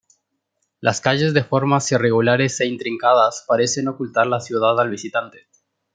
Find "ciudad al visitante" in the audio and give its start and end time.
4.41-5.47